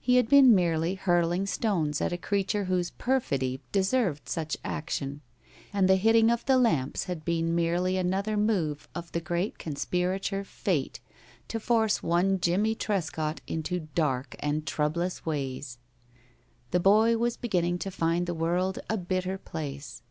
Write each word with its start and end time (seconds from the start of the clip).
He 0.00 0.16
had 0.16 0.28
been 0.28 0.56
merely 0.56 0.96
hurling 0.96 1.46
stones 1.46 2.00
at 2.00 2.12
a 2.12 2.18
creature 2.18 2.64
whose 2.64 2.90
perfidy 2.90 3.60
deserved 3.70 4.28
such 4.28 4.56
action, 4.64 5.20
and 5.72 5.88
the 5.88 5.94
hitting 5.94 6.32
of 6.32 6.44
the 6.46 6.58
lamps 6.58 7.04
had 7.04 7.24
been 7.24 7.54
merely 7.54 7.96
another 7.96 8.36
move 8.36 8.88
of 8.92 9.12
the 9.12 9.20
great 9.20 9.56
conspirator 9.56 10.42
Fate 10.42 10.98
to 11.46 11.60
force 11.60 12.02
one 12.02 12.40
Jimmie 12.40 12.74
Trescott 12.74 13.40
into 13.46 13.78
dark 13.94 14.34
and 14.40 14.66
troublous 14.66 15.24
ways. 15.24 15.78
The 16.72 16.80
boy 16.80 17.16
was 17.16 17.36
beginning 17.36 17.78
to 17.78 17.92
find 17.92 18.26
the 18.26 18.34
world 18.34 18.80
a 18.90 18.96
bitter 18.96 19.38
place. 19.38 20.02